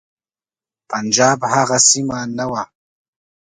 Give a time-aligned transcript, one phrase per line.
[0.89, 2.63] پنجاب هغه سیمه نه وه.